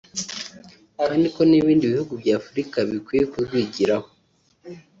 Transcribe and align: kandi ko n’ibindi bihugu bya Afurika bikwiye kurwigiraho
kandi 1.07 1.27
ko 1.35 1.41
n’ibindi 1.49 1.91
bihugu 1.93 2.13
bya 2.21 2.33
Afurika 2.41 2.77
bikwiye 2.89 3.23
kurwigiraho 3.31 4.07